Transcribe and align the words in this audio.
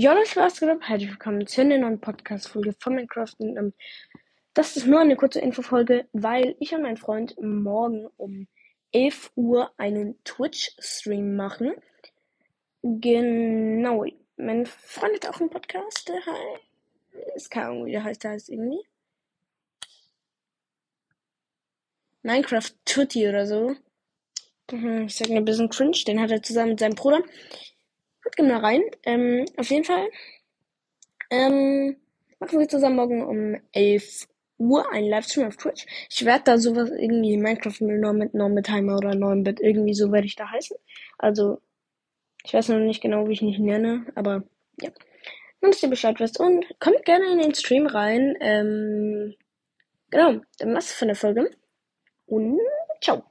Ja, 0.00 0.12
Leute, 0.12 0.36
was 0.36 0.60
geht 0.60 0.68
ab? 0.68 0.78
Herzlich 0.82 1.10
willkommen 1.10 1.44
zu 1.48 1.60
einer 1.60 1.76
neuen 1.76 2.00
Podcast-Folge 2.00 2.72
von 2.78 2.94
Minecraft. 2.94 3.34
Und, 3.38 3.56
ähm, 3.56 3.74
das 4.54 4.76
ist 4.76 4.86
nur 4.86 5.00
eine 5.00 5.16
kurze 5.16 5.40
Infofolge, 5.40 6.06
weil 6.12 6.54
ich 6.60 6.72
und 6.72 6.82
mein 6.82 6.96
Freund 6.96 7.34
morgen 7.40 8.06
um 8.16 8.46
11 8.92 9.32
Uhr 9.34 9.72
einen 9.76 10.22
Twitch-Stream 10.22 11.34
machen. 11.34 11.72
Genau. 12.84 14.04
Mein 14.36 14.66
Freund 14.66 15.14
hat 15.16 15.34
auch 15.34 15.40
einen 15.40 15.50
Podcast, 15.50 16.08
der 16.08 16.20
heißt. 16.24 17.50
Keine 17.50 17.66
Ahnung, 17.66 17.86
wie 17.86 17.90
der 17.90 18.04
heißt, 18.04 18.22
der 18.22 18.30
heißt 18.30 18.50
irgendwie. 18.50 18.86
Minecraft 22.22 22.70
Tutti 22.84 23.28
oder 23.28 23.46
so. 23.48 23.74
Mhm, 24.70 25.06
Ich 25.06 25.16
sag 25.16 25.28
ein 25.28 25.44
bisschen 25.44 25.68
cringe, 25.70 25.98
den 26.06 26.20
hat 26.20 26.30
er 26.30 26.40
zusammen 26.40 26.68
mit 26.70 26.78
seinem 26.78 26.94
Bruder. 26.94 27.24
Guckt 28.28 28.36
gerne 28.36 28.52
mal 28.52 28.60
rein. 28.60 28.82
Ähm, 29.04 29.46
auf 29.56 29.70
jeden 29.70 29.84
Fall. 29.84 30.06
Ähm, 31.30 31.96
machen 32.38 32.58
wir 32.58 32.68
zusammen 32.68 32.96
morgen 32.96 33.26
um 33.26 33.56
11 33.72 34.28
Uhr 34.58 34.92
einen 34.92 35.08
Livestream 35.08 35.46
auf 35.46 35.56
Twitch. 35.56 35.86
Ich 36.10 36.26
werde 36.26 36.44
da 36.44 36.58
sowas 36.58 36.90
irgendwie 36.90 37.38
Minecraft 37.38 37.80
mit 37.80 38.00
Norm 38.02 38.28
Normetimer 38.34 38.98
oder 38.98 39.14
Normbit, 39.14 39.60
irgendwie 39.60 39.94
so 39.94 40.12
werde 40.12 40.26
ich 40.26 40.36
da 40.36 40.50
heißen. 40.50 40.76
Also, 41.16 41.62
ich 42.44 42.52
weiß 42.52 42.68
noch 42.68 42.80
nicht 42.80 43.00
genau, 43.00 43.26
wie 43.28 43.32
ich 43.32 43.40
mich 43.40 43.58
nenne, 43.58 44.04
aber 44.14 44.42
ja. 44.78 44.90
Nur, 45.62 45.70
dass 45.70 45.82
ihr 45.82 45.88
Bescheid 45.88 46.20
wisst. 46.20 46.38
Und 46.38 46.66
kommt 46.80 47.06
gerne 47.06 47.32
in 47.32 47.38
den 47.38 47.54
Stream 47.54 47.86
rein. 47.86 48.36
Ähm, 48.40 49.34
genau, 50.10 50.42
dann 50.58 50.74
war's 50.74 50.92
von 50.92 51.08
der 51.08 51.16
Folge. 51.16 51.50
Und 52.26 52.60
ciao. 53.00 53.24